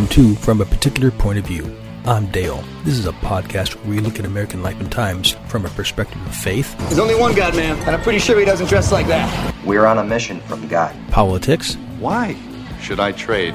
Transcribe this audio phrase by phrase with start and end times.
[0.00, 1.76] Welcome to From a Particular Point of View.
[2.06, 2.64] I'm Dale.
[2.84, 6.18] This is a podcast where we look at American life and times from a perspective
[6.26, 9.06] of faith, There's only one God, man, and I'm pretty sure he doesn't dress like
[9.08, 9.54] that.
[9.62, 10.96] We're on a mission from God.
[11.10, 12.34] politics, Why
[12.80, 13.52] should I trade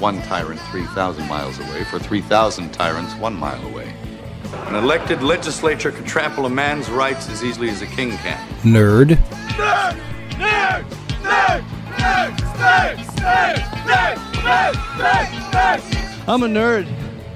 [0.00, 3.94] one tyrant 3,000 miles away for 3,000 tyrants one mile away?
[4.66, 8.44] An elected legislature can trample a man's rights as easily as a king can.
[8.62, 9.10] Nerd.
[9.54, 9.96] Nerd!
[10.30, 10.84] Nerd!
[11.22, 11.62] Nerd!
[11.94, 12.36] Nerd!
[12.56, 12.96] Nerd!
[12.96, 13.56] Nerd!
[13.86, 14.16] Nerd!
[14.42, 14.74] Nerd!
[14.98, 15.45] Nerd,
[16.28, 16.86] I'm a nerd.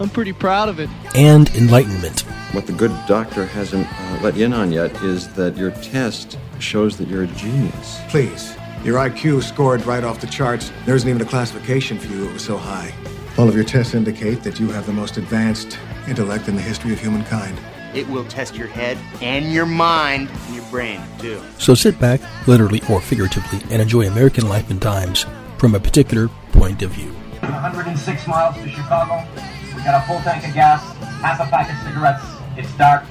[0.01, 0.89] I'm pretty proud of it.
[1.15, 2.21] and enlightenment.
[2.53, 6.37] What the good doctor hasn't uh, let you in on yet is that your test
[6.59, 8.01] shows that you're a genius.
[8.09, 8.57] Please.
[8.83, 10.73] Your IQ scored right off the charts.
[10.87, 12.93] There isn't even a classification for you, it was so high.
[13.39, 16.93] All of your tests indicate that you have the most advanced intellect in the history
[16.93, 17.59] of humankind.
[17.95, 21.41] It will test your head and your mind and your brain, too.
[21.59, 25.27] So sit back, literally or figuratively, and enjoy American life and times
[25.59, 27.15] from a particular point of view.
[27.53, 29.27] 106 miles to Chicago.
[29.75, 30.83] We got a full tank of gas,
[31.21, 32.25] half a pack of cigarettes.
[32.57, 33.05] It's dark,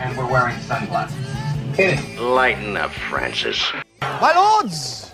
[0.00, 1.26] and we're wearing sunglasses.
[1.76, 2.20] Hit it.
[2.20, 3.72] Lighten up, Francis.
[4.00, 5.12] My lords,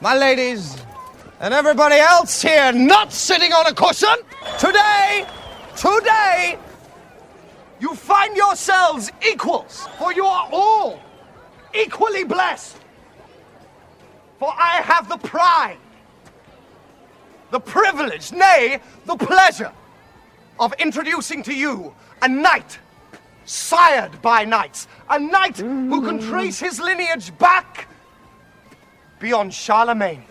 [0.00, 0.76] my ladies,
[1.40, 4.16] and everybody else here not sitting on a cushion,
[4.58, 5.26] today,
[5.76, 6.58] today,
[7.80, 11.00] you find yourselves equals, for you are all
[11.74, 12.78] equally blessed.
[14.38, 15.78] For I have the pride,
[17.50, 19.72] the privilege, nay, the pleasure
[20.58, 22.78] of introducing to you a knight
[23.44, 26.28] sired by knights, a knight who can mm.
[26.28, 27.88] trace his lineage back
[29.20, 30.24] beyond Charlemagne.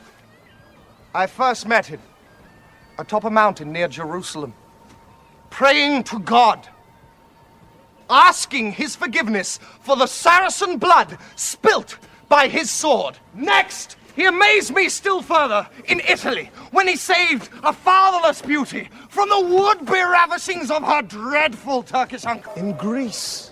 [1.13, 2.01] I first met him
[2.99, 4.53] atop a mountain near Jerusalem,
[5.49, 6.67] praying to God,
[8.09, 13.17] asking his forgiveness for the Saracen blood spilt by his sword.
[13.33, 19.29] Next, he amazed me still further in Italy when he saved a fatherless beauty from
[19.29, 22.53] the would-be ravishings of her dreadful Turkish uncle.
[22.53, 23.51] In Greece,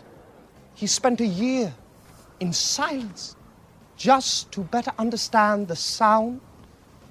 [0.73, 1.73] he spent a year
[2.39, 3.35] in silence
[3.97, 6.41] just to better understand the sound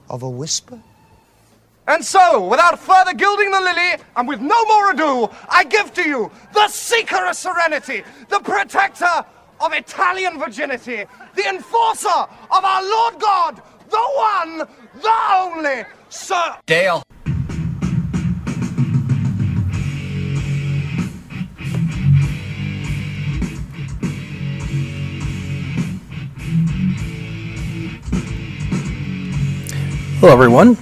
[0.09, 0.81] of a whisper.
[1.89, 6.09] And so, without further gilding the lily, and with no more ado, I give to
[6.09, 9.25] you the seeker of serenity, the protector
[9.61, 14.69] of Italian virginity, the enforcer of our Lord God, the one,
[15.00, 17.03] the only, Sir Dale.
[30.20, 30.76] Hello, everyone.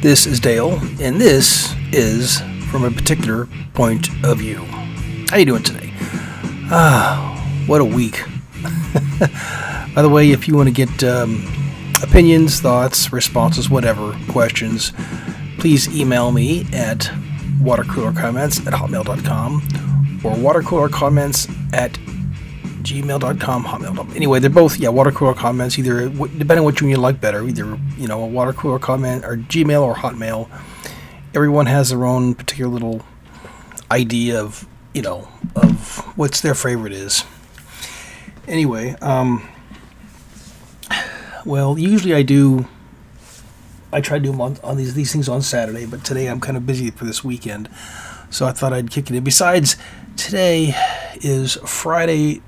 [0.00, 2.40] This is Dale, and this is
[2.70, 4.64] from a particular point of view.
[5.28, 5.92] How are you doing today?
[6.70, 8.24] Ah, what a week.
[9.94, 11.44] By the way, if you want to get um,
[12.02, 14.92] opinions, thoughts, responses, whatever, questions,
[15.58, 17.10] please email me at
[17.60, 19.62] watercoolercomments at hotmail.com
[20.24, 21.98] or watercoolercomments at
[22.82, 24.12] gmail.com, hotmail.com.
[24.14, 27.46] Anyway, they're both, yeah, water cooler comments, either, depending on which one you like better,
[27.46, 30.48] either, you know, a water cooler comment or Gmail or Hotmail.
[31.34, 33.04] Everyone has their own particular little
[33.90, 37.24] idea of, you know, of what's their favorite is.
[38.48, 39.46] Anyway, um,
[41.44, 42.66] well, usually I do,
[43.92, 46.40] I try to do them on, on these, these things on Saturday, but today I'm
[46.40, 47.68] kind of busy for this weekend.
[48.30, 49.22] So I thought I'd kick it in.
[49.22, 49.76] Besides,
[50.16, 50.74] today
[51.22, 52.40] is Friday,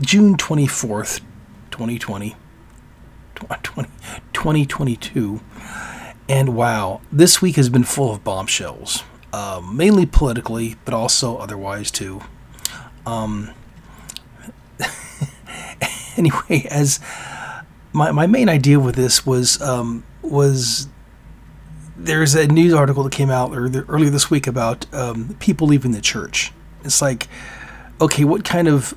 [0.00, 1.20] June 24th,
[1.70, 2.34] 2020.
[3.34, 3.88] 20,
[4.32, 5.40] 2022.
[6.28, 11.92] And wow, this week has been full of bombshells, um, mainly politically, but also otherwise
[11.92, 12.20] too.
[13.06, 13.52] Um,
[16.18, 17.00] anyway, as
[17.92, 20.88] my, my main idea with this was um, was
[21.96, 26.00] there's a news article that came out earlier, this week about um, people leaving the
[26.00, 26.52] church.
[26.84, 27.26] It's like,
[28.00, 28.94] okay, what kind of,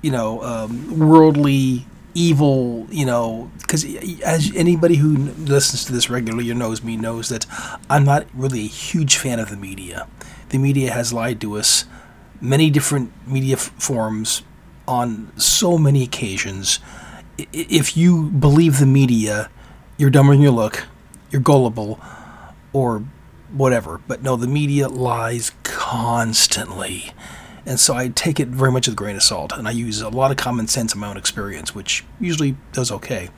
[0.00, 3.84] you know, um, worldly evil, you know, because
[4.22, 7.46] as anybody who listens to this regularly or knows me knows that
[7.90, 10.08] I'm not really a huge fan of the media.
[10.48, 11.84] The media has lied to us,
[12.40, 14.42] many different media f- forms
[14.86, 16.78] on so many occasions.
[17.52, 19.50] If you believe the media,
[19.96, 20.86] you're dumber than you look,
[21.30, 22.00] you're gullible,
[22.72, 23.04] or
[23.52, 24.00] whatever.
[24.06, 27.12] But no, the media lies constantly.
[27.66, 30.00] And so I take it very much with a grain of salt, and I use
[30.02, 33.30] a lot of common sense and my own experience, which usually does okay.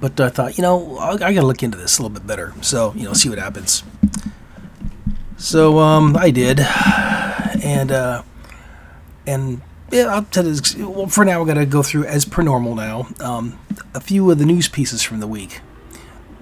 [0.00, 2.54] But I thought, you know, I, I gotta look into this a little bit better.
[2.62, 3.82] So, you know, see what happens.
[5.36, 6.60] So, um, I did.
[6.60, 8.22] And, uh,
[9.26, 10.76] and, yeah, tell you this.
[10.76, 13.58] Well, for now, we're gonna go through, as per normal now, um,
[13.94, 15.60] a few of the news pieces from the week.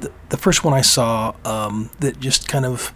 [0.01, 2.93] the, the first one I saw um, that just kind of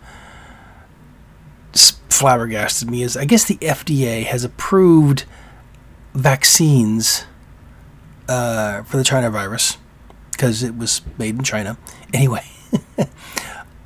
[2.13, 5.25] flabbergasted me is I guess the FDA has approved
[6.15, 7.25] vaccines
[8.29, 9.79] uh, for the China virus
[10.31, 11.79] because it was made in China.
[12.13, 12.45] Anyway,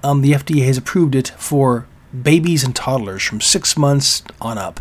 [0.05, 1.87] um, the FDA has approved it for
[2.23, 4.81] babies and toddlers from six months on up.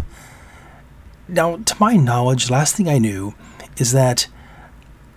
[1.28, 3.34] Now, to my knowledge, last thing I knew
[3.78, 4.28] is that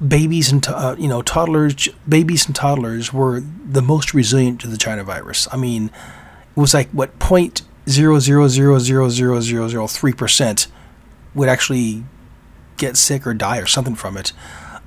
[0.06, 4.78] babies and uh, you know toddlers, babies and toddlers were the most resilient to the
[4.78, 5.48] China virus.
[5.52, 5.86] I mean,
[6.56, 10.68] it was like what point zero zero zero zero zero zero zero three percent
[11.34, 12.04] would actually
[12.76, 14.32] get sick or die or something from it.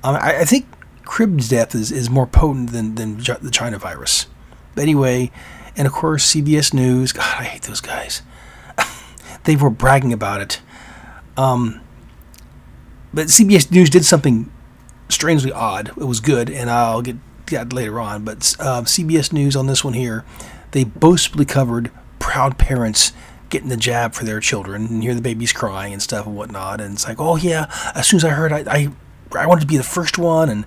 [0.02, 0.66] Um, I, I, think
[1.04, 4.26] crib death is, is more potent than, than the China virus.
[4.74, 5.30] But anyway,
[5.76, 8.22] and of course, CBS News, God, I hate those guys.
[9.44, 10.60] they were bragging about it.
[11.36, 11.80] Um,
[13.14, 14.50] but CBS News did something
[15.08, 15.88] strangely odd.
[15.88, 18.24] It was good, and I'll get that later on.
[18.24, 20.24] But uh, CBS News on this one here,
[20.72, 23.12] they boastfully covered proud parents
[23.50, 26.80] getting the jab for their children and hear the babies crying and stuff and whatnot.
[26.80, 28.88] And it's like, oh yeah, as soon as I heard, I I,
[29.36, 30.64] I wanted to be the first one, and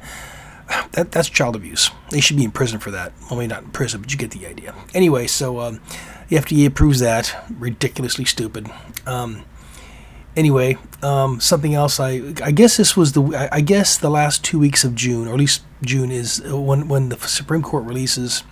[0.91, 1.89] that that's child abuse.
[2.12, 3.13] They should be in prison for that.
[3.29, 4.75] Well, maybe not in prison, but you get the idea.
[4.94, 5.81] Anyway, so um,
[6.29, 7.35] the FDA approves that.
[7.57, 8.69] Ridiculously stupid.
[9.06, 9.44] Um,
[10.36, 12.00] anyway, um, something else.
[12.00, 15.34] I I guess this was the I, guess the last two weeks of June, or
[15.34, 18.44] at least June, is when when the Supreme Court releases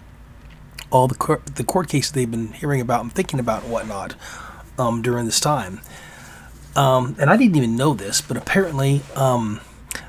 [0.91, 4.15] all the court, the court cases they've been hearing about and thinking about and whatnot
[4.77, 5.81] um, during this time.
[6.75, 9.59] Um, and I didn't even know this, but apparently um,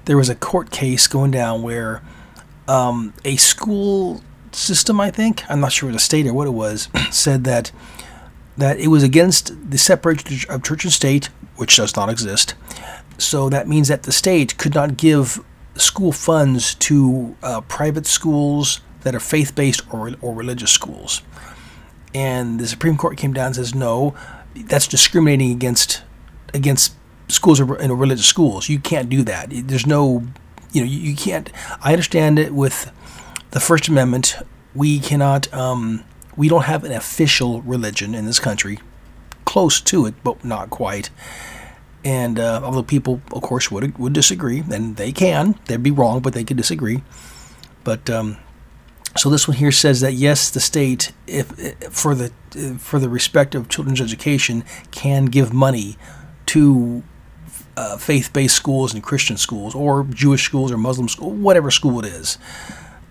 [0.04, 2.02] there was a court case going down where
[2.68, 4.22] um, a school
[4.52, 7.72] system, I think, I'm not sure what the state or what it was, said that
[8.56, 12.54] that it was against the separation of church and state, which does not exist.
[13.18, 15.44] So that means that the state could not give
[15.76, 21.22] school funds to uh, private schools that are faith based or, or religious schools.
[22.14, 24.14] And the Supreme Court came down and says, no,
[24.54, 26.02] that's discriminating against
[26.52, 26.94] against
[27.28, 28.68] schools or you know, religious schools.
[28.68, 29.48] You can't do that.
[29.50, 30.24] There's no,
[30.72, 31.50] you know, you, can't.
[31.82, 32.92] I understand it with
[33.50, 34.36] the First Amendment.
[34.74, 36.04] We cannot, um,
[36.36, 38.78] we don't have an official religion in this country.
[39.54, 41.10] Close to it, but not quite.
[42.04, 46.22] And uh, although people, of course, would would disagree, and they can, they'd be wrong,
[46.22, 47.02] but they could disagree.
[47.84, 48.36] But um,
[49.16, 51.46] so this one here says that yes, the state, if,
[51.92, 52.32] for the
[52.78, 55.96] for the respect of children's education, can give money
[56.46, 57.04] to
[57.76, 62.06] uh, faith-based schools and Christian schools, or Jewish schools or Muslim school, whatever school it
[62.06, 62.38] is,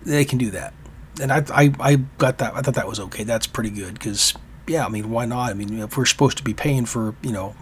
[0.04, 0.74] they can do that.
[1.22, 2.54] And I, I, I got that.
[2.54, 3.24] I thought that was okay.
[3.24, 4.34] That's pretty good because
[4.66, 5.50] yeah, I mean, why not?
[5.50, 7.54] I mean, if we're supposed to be paying for you know,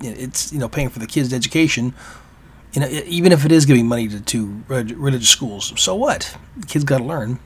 [0.00, 1.94] it's you know paying for the kids' education,
[2.72, 6.36] you know, even if it is giving money to, to religious schools, so what?
[6.56, 7.38] The kids got to learn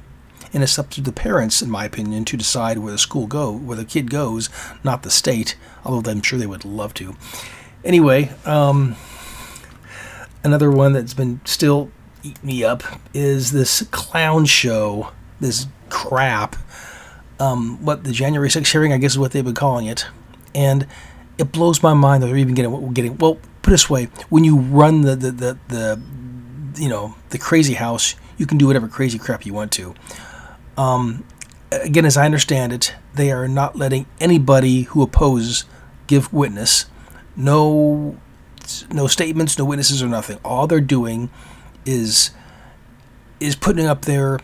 [0.52, 3.52] and it's up to the parents, in my opinion, to decide where the school go,
[3.52, 4.48] where the kid goes,
[4.82, 5.56] not the state.
[5.84, 7.16] Although I'm sure they would love to.
[7.84, 8.96] Anyway, um,
[10.42, 11.90] another one that's been still
[12.22, 12.82] eating me up
[13.14, 16.56] is this clown show, this crap.
[17.40, 20.06] Um, what the January 6th hearing, I guess, is what they've been calling it,
[20.54, 20.86] and
[21.38, 23.16] it blows my mind that they're even getting what getting.
[23.16, 26.02] Well, put it this way: when you run the the the, the
[26.76, 29.94] you know the crazy house, you can do whatever crazy crap you want to.
[30.76, 31.24] Um,
[31.70, 35.64] again, as I understand it, they are not letting anybody who opposes
[36.06, 36.86] give witness.
[37.36, 38.16] No,
[38.90, 40.38] no statements, no witnesses, or nothing.
[40.44, 41.30] All they're doing
[41.86, 42.30] is
[43.40, 44.40] is putting up their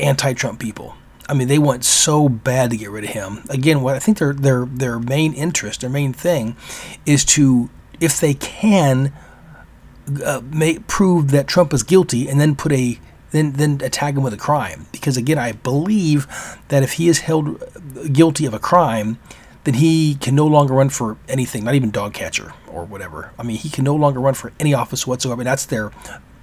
[0.00, 0.94] anti-Trump people.
[1.28, 3.44] I mean, they want so bad to get rid of him.
[3.50, 6.56] Again, what I think their their their main interest, their main thing,
[7.04, 7.68] is to,
[8.00, 9.12] if they can,
[10.24, 12.98] uh, make, prove that Trump is guilty, and then put a
[13.30, 14.86] then then attack him with a crime.
[14.90, 16.26] Because again, I believe
[16.68, 17.62] that if he is held
[18.12, 19.18] guilty of a crime,
[19.64, 23.32] then he can no longer run for anything, not even dog catcher or whatever.
[23.38, 25.44] I mean, he can no longer run for any office whatsoever.
[25.44, 25.92] That's their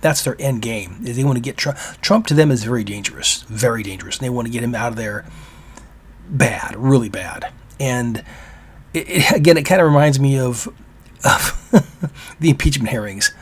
[0.06, 0.98] that's their end game.
[1.02, 1.80] They want to get Trump.
[2.00, 4.90] Trump to them is very dangerous, very dangerous, and they want to get him out
[4.90, 5.26] of there
[6.30, 7.52] bad, really bad.
[7.80, 8.24] And
[8.94, 10.68] it, it, again, it kind of reminds me of,
[11.24, 13.34] of the impeachment hearings.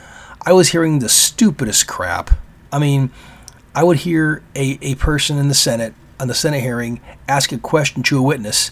[0.46, 2.32] I was hearing the stupidest crap.
[2.72, 3.12] I mean,
[3.76, 7.58] I would hear a, a person in the Senate, on the Senate hearing, ask a
[7.58, 8.72] question to a witness,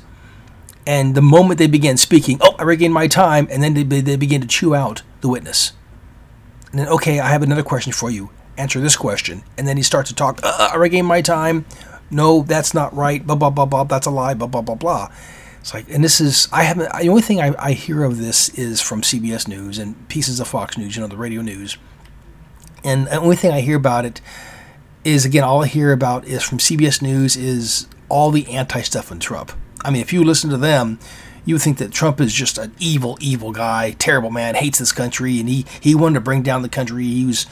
[0.87, 4.15] and the moment they begin speaking, oh, I regained my time, and then they, they
[4.15, 5.73] begin to chew out the witness.
[6.71, 8.29] And then, okay, I have another question for you.
[8.57, 9.43] Answer this question.
[9.57, 11.65] And then he starts to talk, uh, I regained my time.
[12.09, 13.25] No, that's not right.
[13.25, 13.83] Blah, blah, blah, blah.
[13.83, 14.33] That's a lie.
[14.33, 15.09] Blah, blah, blah, blah.
[15.59, 18.49] It's like, and this is, I haven't, the only thing I, I hear of this
[18.49, 21.77] is from CBS News and pieces of Fox News, you know, the radio news.
[22.83, 24.21] And the only thing I hear about it
[25.03, 29.11] is again all I hear about is from CBS News is all the anti stuff
[29.11, 29.51] on Trump.
[29.83, 30.99] I mean, if you listen to them,
[31.45, 34.91] you would think that Trump is just an evil, evil guy, terrible man, hates this
[34.91, 37.05] country, and he he wanted to bring down the country.
[37.05, 37.45] He was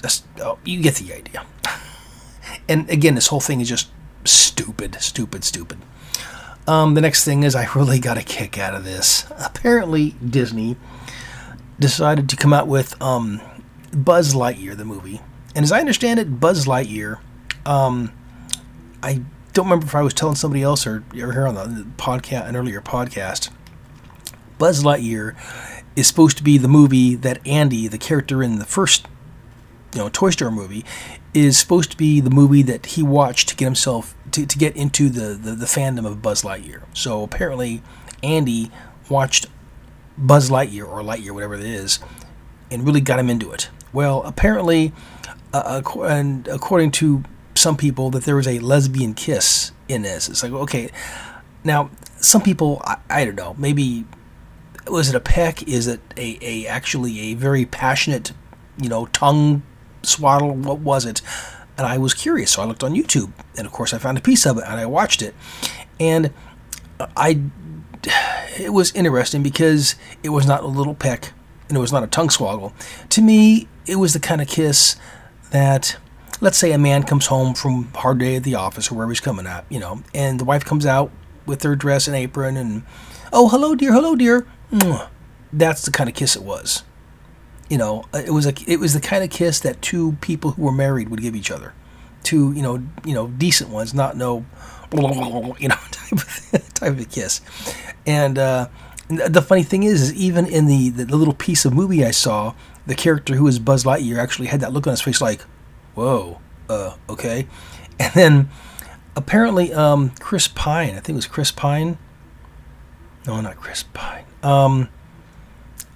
[0.00, 1.44] just oh, you get the idea.
[2.68, 3.88] and again, this whole thing is just
[4.24, 5.78] stupid, stupid, stupid.
[6.66, 9.24] Um, the next thing is I really got a kick out of this.
[9.38, 10.76] Apparently, Disney
[11.78, 13.40] decided to come out with um,
[13.92, 15.20] Buzz Lightyear, the movie.
[15.54, 17.18] And as I understand it, Buzz Lightyear,
[17.64, 18.12] um,
[19.02, 19.22] I
[19.56, 22.56] don't remember if I was telling somebody else or, or here on the podcast, an
[22.56, 23.48] earlier podcast.
[24.58, 25.34] Buzz Lightyear
[25.96, 29.06] is supposed to be the movie that Andy, the character in the first,
[29.94, 30.84] you know, Toy Story movie,
[31.32, 34.76] is supposed to be the movie that he watched to get himself to, to get
[34.76, 36.82] into the, the, the fandom of Buzz Lightyear.
[36.92, 37.82] So apparently,
[38.22, 38.70] Andy
[39.08, 39.46] watched
[40.18, 41.98] Buzz Lightyear or Lightyear, whatever it is,
[42.70, 43.70] and really got him into it.
[43.94, 44.92] Well, apparently,
[45.54, 47.24] uh, and according to
[47.66, 50.28] some people, that there was a lesbian kiss in this.
[50.28, 50.88] It's like okay,
[51.64, 54.04] now some people, I, I don't know, maybe
[54.86, 55.66] was it a peck?
[55.66, 58.30] Is it a, a actually a very passionate,
[58.78, 59.64] you know, tongue
[60.04, 60.52] swaddle?
[60.54, 61.22] What was it?
[61.76, 64.20] And I was curious, so I looked on YouTube, and of course I found a
[64.20, 65.34] piece of it, and I watched it,
[65.98, 66.32] and
[67.00, 67.40] uh, I
[68.56, 71.32] it was interesting because it was not a little peck
[71.68, 72.72] and it was not a tongue swaggle.
[73.08, 74.94] To me, it was the kind of kiss
[75.50, 75.96] that,
[76.40, 79.20] let's say, a man comes home from hard day at the office or wherever he's
[79.20, 81.10] coming at, you know, and the wife comes out
[81.46, 82.82] with her dress and apron and,
[83.32, 84.46] oh, hello, dear, hello, dear.
[85.52, 86.82] That's the kind of kiss it was.
[87.68, 90.62] You know, it was a, it was the kind of kiss that two people who
[90.62, 91.74] were married would give each other.
[92.22, 94.44] Two, you know, you know, decent ones, not no,
[94.92, 97.40] you know, type of, type of kiss.
[98.06, 98.68] And uh,
[99.08, 102.54] the funny thing is, is even in the, the little piece of movie I saw,
[102.86, 105.44] the character who is Buzz Lightyear actually had that look on his face, like,
[105.96, 107.48] "Whoa, uh, okay."
[107.98, 108.50] And then
[109.16, 111.96] apparently, um, Chris Pine, I think it was Chris Pine.
[113.26, 114.26] No, not Chris Pine.
[114.42, 114.90] Um,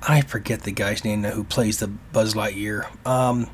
[0.02, 2.87] I forget the guy's name now who plays the Buzz Lightyear.
[3.07, 3.50] Um,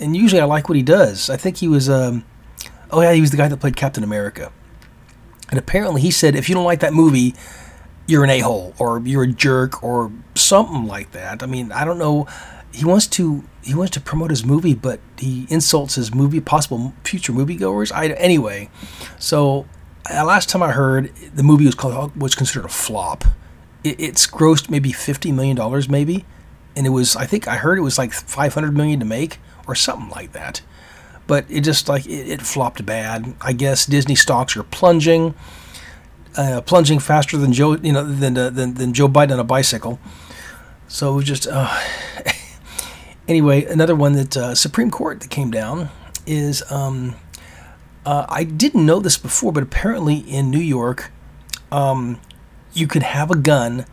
[0.00, 1.30] and usually I like what he does.
[1.30, 2.24] I think he was, um,
[2.90, 4.52] oh yeah, he was the guy that played Captain America.
[5.50, 7.34] And apparently he said, if you don't like that movie,
[8.06, 11.42] you're an a hole or you're a jerk or something like that.
[11.42, 12.26] I mean, I don't know.
[12.74, 16.92] He wants to he wants to promote his movie, but he insults his movie possible
[17.04, 17.92] future moviegoers.
[17.92, 18.68] I anyway.
[19.18, 19.66] So
[20.10, 23.24] uh, last time I heard, the movie was called was considered a flop.
[23.84, 26.24] It, it's grossed maybe fifty million dollars, maybe,
[26.76, 29.38] and it was I think I heard it was like five hundred million to make
[29.66, 30.60] or something like that.
[31.26, 33.34] But it just like it, it flopped bad.
[33.40, 35.34] I guess Disney stocks are plunging
[36.36, 39.44] uh, plunging faster than Joe, you know, than, uh, than than Joe Biden on a
[39.44, 39.98] bicycle.
[40.88, 41.80] So it was just uh,
[43.28, 45.90] anyway, another one that uh, Supreme Court that came down
[46.26, 47.16] is um,
[48.06, 51.10] uh, I didn't know this before, but apparently in New York,
[51.70, 52.20] um,
[52.72, 53.86] you could have a gun,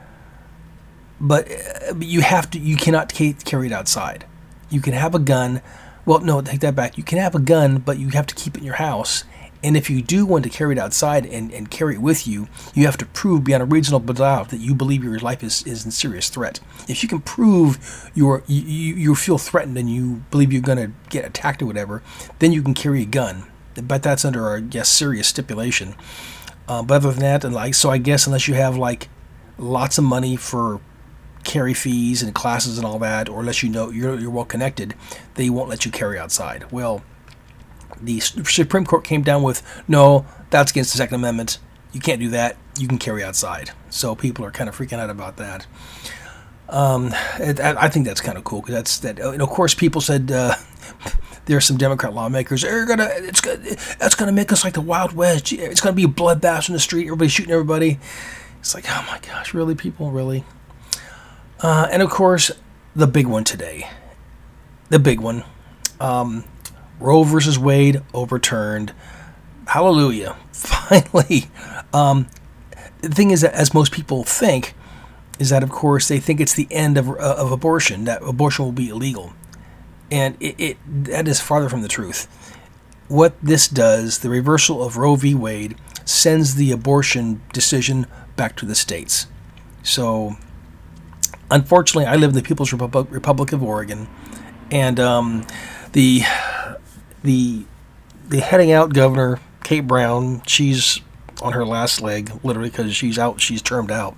[1.20, 4.26] but uh, you have to you cannot carry it outside.
[4.70, 5.62] You can have a gun.
[6.06, 6.98] Well, no, take that back.
[6.98, 9.24] You can have a gun, but you have to keep it in your house
[9.63, 12.48] and if you do want to carry it outside and, and carry it with you,
[12.74, 15.86] you have to prove beyond a reasonable doubt that you believe your life is, is
[15.86, 16.60] in serious threat.
[16.88, 20.91] If you can prove you're, you, you feel threatened and you believe you're going to
[21.10, 22.01] get attacked or whatever,
[22.39, 23.46] then you can carry a gun.
[23.75, 25.96] But that's under a yes, serious stipulation.
[26.68, 29.10] Uh, but other than that, and like so, I guess unless you have like
[29.58, 30.82] lots of money for
[31.44, 34.96] carry fees and classes and all that, or unless you know you're, you're well connected,
[35.36, 36.72] they won't let you carry outside.
[36.72, 37.03] Well,
[38.00, 41.60] the Supreme Court came down with no, that's against the Second Amendment.
[41.92, 42.58] You can't do that.
[42.78, 43.72] You can carry outside.
[43.90, 45.68] So people are kind of freaking out about that.
[46.70, 49.20] Um, I think that's kind of cool because that's that.
[49.20, 50.56] And of course, people said uh,
[51.46, 52.62] there are some Democrat lawmakers.
[52.62, 53.10] They're gonna.
[53.12, 53.58] It's gonna.
[54.00, 55.52] That's gonna make us like the Wild West.
[55.52, 57.08] It's gonna be a bloodbath in the street.
[57.08, 58.00] Everybody shooting everybody.
[58.62, 60.46] It's like, oh my gosh, really, people, really.
[61.62, 62.52] Uh, and of course,
[62.96, 63.90] the big one today.
[64.90, 65.44] The big one.
[66.00, 66.46] Um,
[67.01, 68.93] Roe versus Wade overturned.
[69.67, 70.38] Hallelujah.
[70.51, 71.46] Finally.
[71.93, 72.27] Um,
[73.01, 74.75] the thing is that, as most people think,
[75.39, 78.63] is that, of course, they think it's the end of, uh, of abortion, that abortion
[78.63, 79.34] will be illegal.
[80.12, 82.27] And it, it that is farther from the truth.
[83.08, 85.34] What this does, the reversal of Roe v.
[85.34, 88.05] Wade, sends the abortion decision
[88.36, 89.27] back to the states.
[89.84, 90.36] So,
[91.50, 94.08] unfortunately, I live in the People's Republic, Republic of Oregon,
[94.70, 95.48] and um,
[95.93, 96.22] the
[97.24, 97.66] the
[98.28, 101.01] the heading out governor Kate Brown, she's
[101.42, 104.16] on her last leg, literally because she's out, she's termed out.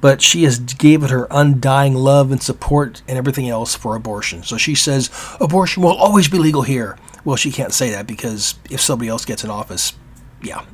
[0.00, 4.42] But she has given her undying love and support and everything else for abortion.
[4.42, 6.98] So she says abortion will always be legal here.
[7.24, 9.94] Well, she can't say that because if somebody else gets in office,
[10.42, 10.64] yeah,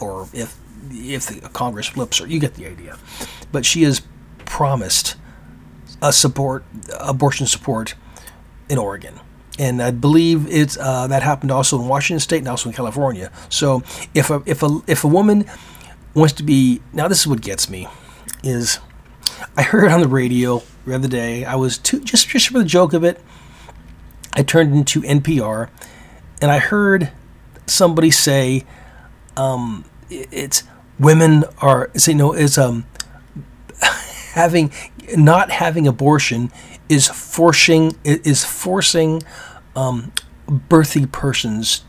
[0.00, 0.58] or if
[0.90, 2.98] if the Congress flips her, you get the idea.
[3.52, 4.02] But she has
[4.44, 5.16] promised
[6.02, 6.64] a support
[6.98, 7.94] abortion support
[8.68, 9.20] in Oregon.
[9.58, 13.30] And I believe it's uh, that happened also in Washington State and also in California.
[13.48, 13.82] So
[14.12, 15.44] if a if a if a woman
[16.14, 17.86] wants to be now, this is what gets me
[18.42, 18.78] is
[19.56, 21.44] I heard on the radio the other day.
[21.44, 23.20] I was too just just for the joke of it.
[24.32, 25.68] I turned into NPR,
[26.42, 27.12] and I heard
[27.66, 28.64] somebody say,
[29.36, 30.64] um, "It's
[30.98, 32.86] women are say no is um
[34.34, 34.72] having
[35.16, 36.50] not having abortion
[36.88, 39.22] is forcing is forcing
[39.76, 40.12] um,
[40.48, 41.84] birthing persons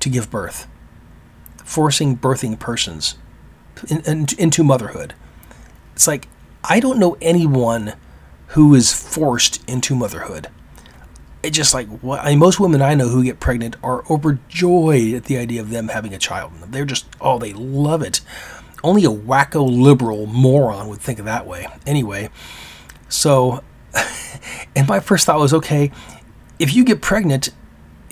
[0.00, 0.66] to give birth,
[1.64, 3.16] forcing birthing persons
[3.88, 5.14] in, in, into motherhood.
[5.94, 6.28] It's like
[6.64, 7.94] I don't know anyone
[8.48, 10.48] who is forced into motherhood.
[11.42, 15.14] It's just like what I mean, most women I know who get pregnant are overjoyed
[15.14, 16.52] at the idea of them having a child.
[16.68, 18.20] They're just oh they love it.
[18.82, 21.66] Only a wacko liberal moron would think of that way.
[21.86, 22.30] Anyway,
[23.10, 23.62] so
[24.74, 25.90] and my first thought was okay,
[26.58, 27.50] if you get pregnant,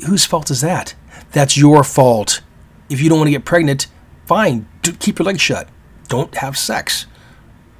[0.07, 0.95] whose fault is that?
[1.33, 2.41] That's your fault.
[2.91, 3.87] If you don't want to get pregnant,
[4.27, 5.69] fine, keep your legs shut.
[6.09, 7.07] Don't have sex.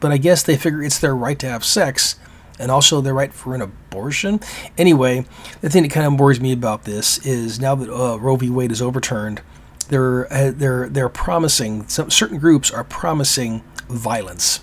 [0.01, 2.17] But I guess they figure it's their right to have sex
[2.59, 4.41] and also their right for an abortion.
[4.77, 5.25] Anyway,
[5.61, 8.51] the thing that kind of worries me about this is now that uh, Roe v.
[8.51, 9.41] Wade is overturned,
[9.89, 14.61] they're uh, they're they're promising some certain groups are promising violence.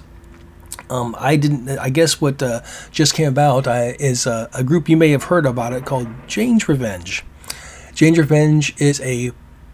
[0.90, 1.70] Um, I didn't.
[1.70, 2.62] I guess what uh,
[2.92, 6.08] just came about uh, is uh, a group you may have heard about it called
[6.28, 7.24] Jane's Revenge.
[7.94, 9.32] Jane's Revenge is a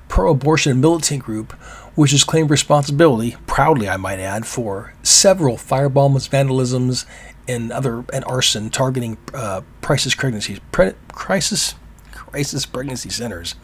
[0.08, 1.54] pro-abortion militant group
[1.96, 7.06] which has claimed responsibility, proudly I might add, for several firebombs, vandalisms,
[7.48, 11.76] and other and arson targeting uh, crisis pregnancies, pre- crisis
[12.12, 13.56] crisis pregnancy centers.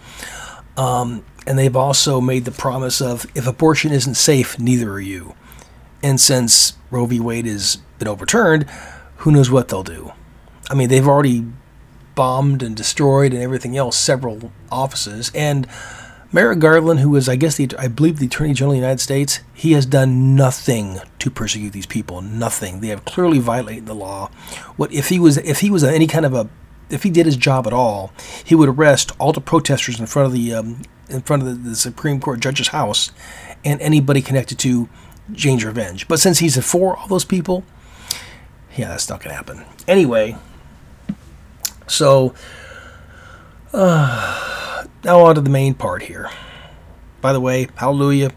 [0.75, 5.35] Um, and they've also made the promise of if abortion isn't safe, neither are you.
[6.03, 7.19] And since Roe v.
[7.19, 8.69] Wade has been overturned,
[9.17, 10.11] who knows what they'll do?
[10.69, 11.45] I mean, they've already
[12.15, 15.67] bombed and destroyed and everything else several offices, and
[16.31, 18.99] Merrick Garland, who is, I guess, the, I believe, the Attorney General of the United
[18.99, 22.21] States, he has done nothing to persecute these people.
[22.21, 22.81] Nothing.
[22.81, 24.29] They have clearly violated the law.
[24.75, 26.49] What if he was, if he was any kind of a,
[26.89, 28.11] if he did his job at all,
[28.43, 31.69] he would arrest all the protesters in front of the, um, in front of the,
[31.69, 33.11] the Supreme Court judge's house,
[33.63, 34.89] and anybody connected to
[35.33, 36.07] Jane's Revenge.
[36.07, 37.63] But since he's for all those people,
[38.75, 39.65] yeah, that's not going to happen.
[39.87, 40.37] Anyway,
[41.87, 42.33] so.
[43.73, 46.29] Uh, now on to the main part here.
[47.21, 48.31] By the way, hallelujah.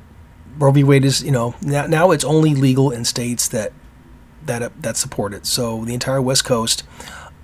[0.58, 0.84] Roe v.
[0.84, 3.72] Wade is, you know, now, now it's only legal in states that
[4.46, 5.46] that that support it.
[5.46, 6.82] So the entire West Coast,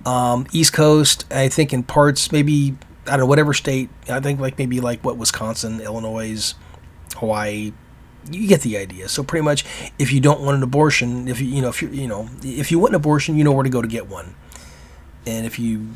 [0.05, 3.89] um, East Coast, I think in parts, maybe I don't know, whatever state.
[4.09, 6.53] I think like maybe like what Wisconsin, Illinois,
[7.15, 7.73] Hawaii.
[8.29, 9.09] You get the idea.
[9.09, 9.65] So pretty much,
[9.97, 12.71] if you don't want an abortion, if you you know if you you know if
[12.71, 14.35] you want an abortion, you know where to go to get one.
[15.25, 15.89] And if you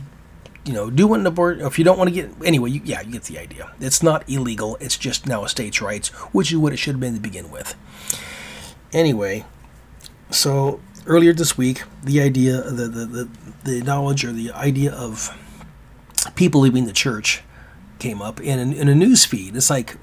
[0.66, 3.02] you know, do want an abortion, if you don't want to get, anyway, you, yeah,
[3.02, 3.72] you get the idea.
[3.80, 4.78] It's not illegal.
[4.80, 7.50] It's just now a state's rights, which is what it should have been to begin
[7.50, 7.76] with.
[8.94, 9.46] Anyway,
[10.30, 13.30] so earlier this week, the idea, the, the, the,
[13.64, 15.36] the knowledge or the idea of
[16.36, 17.42] people leaving the church
[17.98, 19.56] came up in, in a news feed.
[19.56, 19.98] It's like,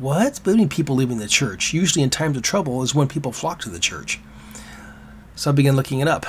[0.00, 0.40] what?
[0.44, 1.72] But mean people leaving the church?
[1.72, 4.20] Usually in times of trouble is when people flock to the church.
[5.34, 6.26] So I began looking it up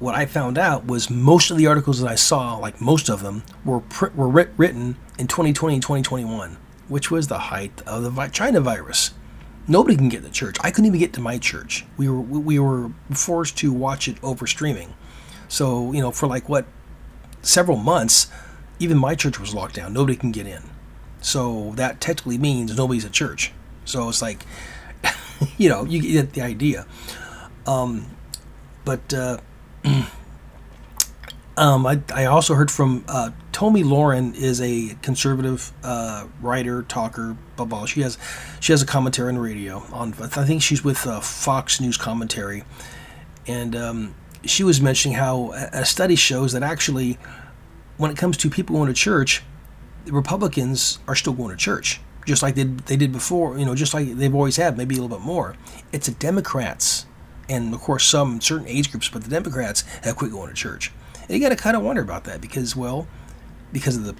[0.00, 3.22] what I found out was most of the articles that I saw, like most of
[3.22, 6.56] them, were pr- were writ- written in 2020 and 2021,
[6.88, 9.12] which was the height of the China virus.
[9.68, 10.56] Nobody can get to church.
[10.62, 11.84] I couldn't even get to my church.
[11.98, 14.94] We were we were forced to watch it over streaming.
[15.48, 16.64] So you know, for like what
[17.42, 18.28] several months,
[18.78, 19.92] even my church was locked down.
[19.92, 20.62] Nobody can get in.
[21.20, 23.52] So that technically means nobody's at church.
[23.84, 24.46] So it's like,
[25.58, 26.86] you know, you get the idea.
[27.66, 28.06] Um,
[28.84, 29.38] but uh,
[31.56, 37.36] um, I, I also heard from uh, Tomi Lahren is a conservative uh, writer, talker,
[37.56, 37.86] blah blah.
[37.86, 38.16] She has
[38.60, 40.14] she has a commentary on the radio on.
[40.20, 42.64] I think she's with uh, Fox News commentary,
[43.46, 47.18] and um, she was mentioning how a study shows that actually,
[47.98, 49.42] when it comes to people going to church,
[50.10, 53.58] Republicans are still going to church, just like they, they did before.
[53.58, 55.56] You know, just like they've always had, maybe a little bit more.
[55.92, 57.06] It's the Democrats
[57.48, 60.92] and of course some certain age groups, but the Democrats have quit going to church.
[61.22, 63.06] And you got to kind of wonder about that because, well,
[63.72, 64.14] because of the,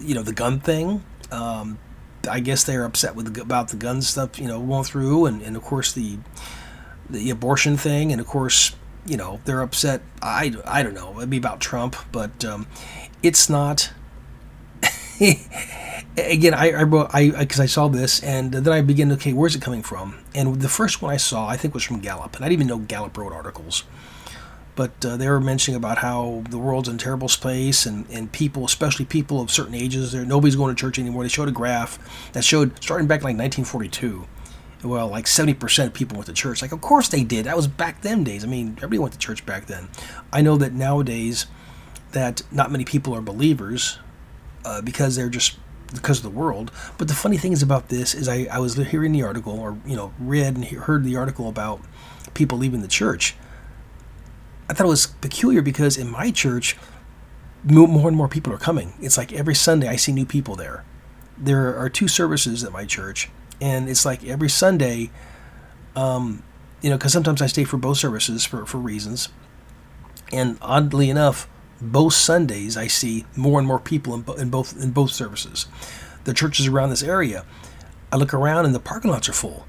[0.00, 1.04] you know, the gun thing.
[1.30, 1.78] Um,
[2.28, 5.42] I guess they're upset with the, about the gun stuff, you know, going through, and,
[5.42, 6.18] and of course the
[7.08, 8.74] the abortion thing, and of course,
[9.06, 10.02] you know, they're upset.
[10.20, 12.66] I, I don't know, It'd be about Trump, but um,
[13.22, 13.92] it's not.
[16.16, 19.12] again, I I wrote I because I saw this and then I began.
[19.12, 20.18] Okay, where's it coming from?
[20.34, 22.66] And the first one I saw, I think, was from Gallup, and I didn't even
[22.68, 23.84] know Gallup wrote articles.
[24.74, 28.66] But uh, they were mentioning about how the world's in terrible space, and, and people,
[28.66, 31.22] especially people of certain ages, there nobody's going to church anymore.
[31.22, 31.98] They showed a graph
[32.32, 34.26] that showed starting back in like 1942
[34.84, 36.62] well, like 70% of people went to church.
[36.62, 37.46] Like, of course they did.
[37.46, 38.44] That was back then days.
[38.44, 39.88] I mean, everybody went to church back then.
[40.32, 41.46] I know that nowadays
[42.12, 43.98] that not many people are believers
[44.66, 45.56] uh, because they're just
[45.94, 46.72] because of the world.
[46.98, 49.78] But the funny thing is about this is I, I was hearing the article or,
[49.86, 51.80] you know, read and heard the article about
[52.34, 53.36] people leaving the church.
[54.68, 56.76] I thought it was peculiar because in my church,
[57.62, 58.94] more and more people are coming.
[59.00, 60.84] It's like every Sunday I see new people there.
[61.38, 65.10] There are two services at my church and it's like every Sunday,
[65.94, 66.42] um,
[66.82, 69.28] you know, because sometimes I stay for both services for, for reasons.
[70.32, 71.48] And oddly enough,
[71.80, 75.66] both Sundays I see more and more people in, in both in both services.
[76.24, 77.44] The churches around this area,
[78.12, 79.66] I look around and the parking lots are full.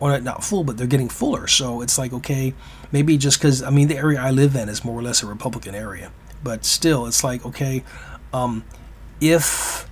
[0.00, 1.46] Well, not full, but they're getting fuller.
[1.48, 2.54] So it's like, okay,
[2.92, 5.26] maybe just because, I mean, the area I live in is more or less a
[5.26, 6.12] Republican area.
[6.42, 7.82] But still, it's like, okay,
[8.32, 8.64] um,
[9.20, 9.88] if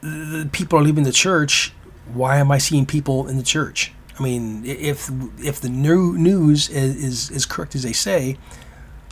[0.00, 1.74] the people are leaving the church,
[2.12, 3.92] why am I seeing people in the church?
[4.18, 8.36] I mean, if if the new news is, is, is correct as they say,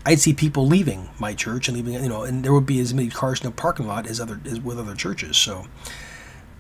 [0.07, 2.95] I'd see people leaving my church and leaving, you know, and there would be as
[2.95, 5.37] many cars in the parking lot as other as with other churches.
[5.37, 5.67] So,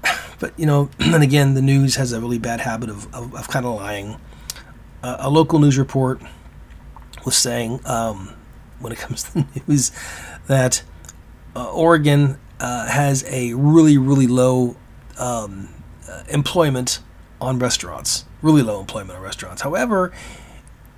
[0.41, 3.49] but you know, and again, the news has a really bad habit of of, of
[3.49, 4.17] kind of lying.
[5.01, 6.21] Uh, a local news report
[7.25, 8.35] was saying um,
[8.81, 9.93] when it comes to the news
[10.49, 10.83] that
[11.55, 14.75] uh, Oregon uh, has a really really low
[15.21, 15.69] um,
[16.11, 16.99] uh, employment
[17.41, 19.63] on restaurants, really low employment on restaurants.
[19.63, 20.13] However,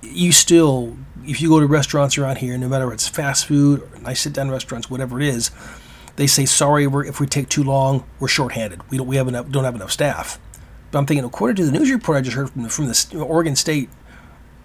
[0.01, 3.81] you still, if you go to restaurants around here, no matter if it's fast food,
[3.81, 5.51] or nice sit down restaurants, whatever it is,
[6.15, 8.81] they say sorry if we take too long, we're shorthanded.
[8.89, 10.39] We don't we have enough don't have enough staff.
[10.91, 13.23] But I'm thinking, according to the news report I just heard from the, from the
[13.23, 13.89] Oregon State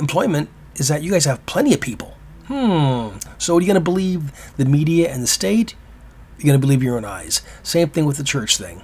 [0.00, 2.16] employment, is that you guys have plenty of people.
[2.46, 3.18] Hmm.
[3.38, 5.74] So are you going to believe the media and the state?
[6.38, 7.42] You're going to believe your own eyes.
[7.62, 8.82] Same thing with the church thing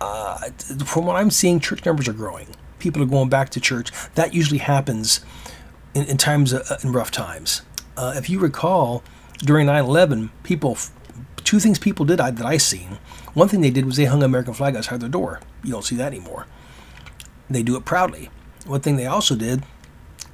[0.00, 0.38] uh,
[0.84, 2.48] from what I'm seeing, church numbers are growing.
[2.78, 3.90] People are going back to church.
[4.14, 5.20] That usually happens
[5.94, 7.62] in, in times uh, in rough times.
[7.96, 9.02] Uh, if you recall,
[9.38, 10.76] during 9/11, people
[11.44, 12.98] two things people did I, that I seen.
[13.34, 15.40] One thing they did was they hung American flag outside their door.
[15.64, 16.46] You don't see that anymore.
[17.48, 18.30] They do it proudly.
[18.66, 19.64] One thing they also did,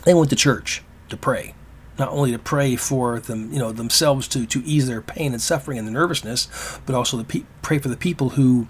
[0.05, 1.55] they went to church to pray
[1.99, 5.40] not only to pray for them, you know, themselves to, to ease their pain and
[5.40, 8.69] suffering and the nervousness, but also to pe- pray for the people who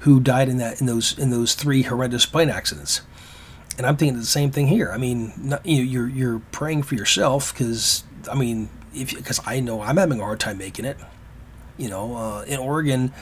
[0.00, 3.02] who died in that in those in those three horrendous plane accidents.
[3.78, 4.90] And I'm thinking the same thing here.
[4.92, 9.40] I mean, not, you know, you're you're praying for yourself because I mean, if because
[9.46, 10.98] I know I'm having a hard time making it.
[11.76, 13.12] You know, uh, in Oregon,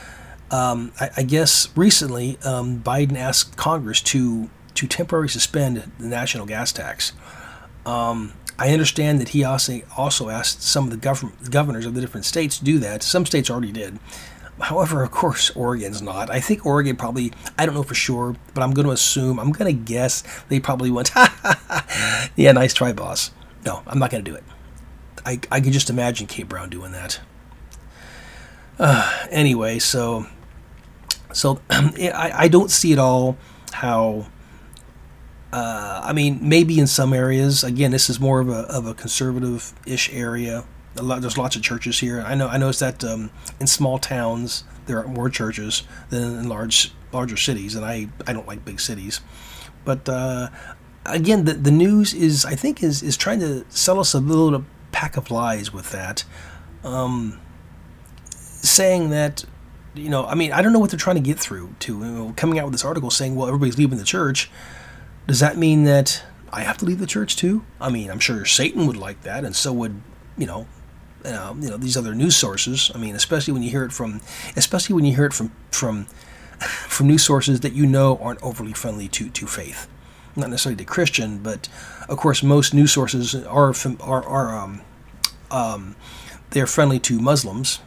[0.51, 6.47] um, I, I, guess recently um, Biden asked Congress to to temporarily suspend the national
[6.47, 7.13] gas tax.
[7.85, 12.01] Um, I understand that he also also asked some of the government governors of the
[12.01, 13.03] different states to do that.
[13.03, 13.99] Some states already did.
[14.61, 16.31] However, of course, Oregon's not.
[16.31, 19.53] I think Oregon probably, I don't know for sure, but I'm going to assume, I'm
[19.53, 21.11] going to guess they probably went,
[22.37, 23.33] yeah, nice try, boss.
[23.67, 24.45] No, I'm not going to do it.
[25.27, 27.21] I, I can just imagine Kate Brown doing that.
[28.79, 30.27] Uh, anyway, so
[31.33, 33.37] so I, I don't see at all
[33.73, 34.29] how.
[35.53, 37.65] Uh, I mean, maybe in some areas.
[37.65, 40.65] Again, this is more of a of a conservative ish area
[41.03, 42.21] lot, there's lots of churches here.
[42.21, 43.31] I know I noticed that um,
[43.61, 48.33] in small towns there are more churches than in large larger cities, and I, I
[48.33, 49.21] don't like big cities.
[49.85, 50.49] But uh,
[51.05, 54.65] again, the the news is I think is is trying to sell us a little
[54.93, 56.25] pack of lies with that,
[56.85, 57.39] um,
[58.31, 59.45] saying that
[59.95, 62.05] you know I mean I don't know what they're trying to get through to you
[62.05, 64.51] know, coming out with this article saying well everybody's leaving the church.
[65.27, 67.65] Does that mean that I have to leave the church too?
[67.81, 70.01] I mean, I'm sure Satan would like that, and so would
[70.39, 70.67] you know
[71.27, 72.91] uh, you know these other news sources.
[72.95, 74.21] I mean, especially when you hear it from,
[74.57, 76.05] especially when you hear it from from
[76.89, 79.89] from news sources that you know aren't overly friendly to to faith,
[80.35, 81.69] not necessarily to Christian, but
[82.09, 84.83] of course most news sources are are are um,
[85.51, 85.97] um,
[86.51, 87.81] they're friendly to Muslims,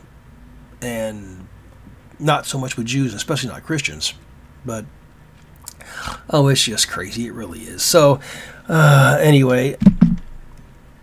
[0.81, 1.47] and
[2.19, 4.13] not so much with Jews, especially not Christians,
[4.65, 4.85] but
[6.29, 7.27] oh, it's just crazy.
[7.27, 7.81] It really is.
[7.81, 8.19] So,
[8.67, 9.77] uh, anyway,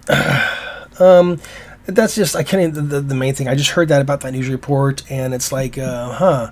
[1.01, 1.41] um,
[1.87, 3.49] that's just I can't the, the, the, main thing.
[3.49, 6.51] I just heard that about that news report, and it's like, uh, huh.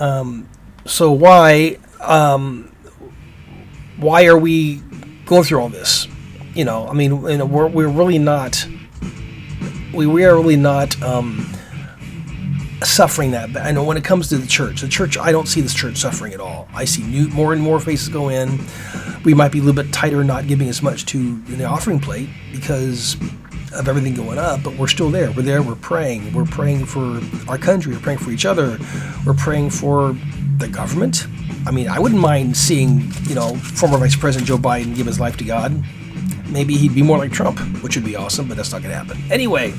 [0.00, 0.48] Um,
[0.84, 2.74] so why um,
[3.96, 4.76] why are we
[5.26, 6.06] going through all this?
[6.54, 8.66] You know, I mean, you know, we're we're really not
[9.92, 11.52] we we are really not um,
[12.82, 13.66] suffering that bad.
[13.66, 15.96] I know when it comes to the church, the church, I don't see this church
[15.98, 16.68] suffering at all.
[16.74, 18.60] I see new, more and more faces go in.
[19.24, 22.28] We might be a little bit tighter, not giving as much to the offering plate
[22.52, 23.16] because
[23.74, 25.30] of everything going up, but we're still there.
[25.32, 25.62] We're there.
[25.62, 26.32] We're praying.
[26.32, 27.94] We're praying for our country.
[27.94, 28.78] We're praying for each other.
[29.24, 30.16] We're praying for
[30.58, 31.26] the government.
[31.66, 35.20] I mean, I wouldn't mind seeing, you know, former Vice President Joe Biden give his
[35.20, 35.84] life to God.
[36.48, 38.96] Maybe he'd be more like Trump, which would be awesome, but that's not going to
[38.96, 39.18] happen.
[39.30, 39.72] Anyway,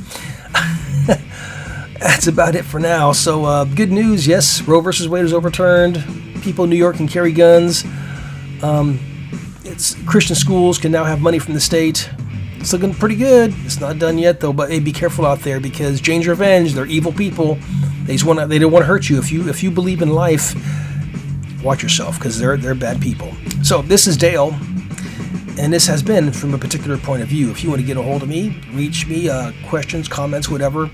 [1.99, 3.11] that's about it for now.
[3.11, 4.25] So, uh, good news.
[4.25, 6.03] Yes, Roe versus Wade is overturned.
[6.41, 7.83] People in New York can carry guns.
[8.63, 8.99] Um,
[9.63, 12.09] it's Christian schools can now have money from the state.
[12.63, 13.53] It's looking pretty good.
[13.65, 16.85] It's not done yet though, but hey, be careful out there because Jane's Revenge, they're
[16.85, 17.55] evil people.
[18.05, 19.19] They just want to, they don't want to hurt you.
[19.19, 20.55] If you if you believe in life,
[21.61, 23.33] watch yourself because they're they're bad people.
[23.63, 24.57] So this is Dale,
[25.59, 27.51] and this has been from a particular point of view.
[27.51, 30.89] If you want to get a hold of me, reach me, uh, questions, comments, whatever,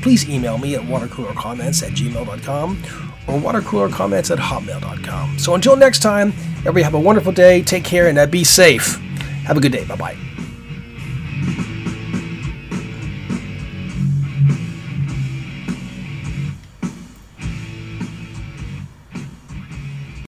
[0.00, 2.82] please email me at watercoolercomments at gmail.com
[3.28, 5.38] or watercoolercomments at hotmail.com.
[5.38, 6.28] So until next time,
[6.60, 8.96] everybody have a wonderful day, take care, and uh, be safe.
[9.44, 9.84] Have a good day.
[9.84, 10.16] Bye bye.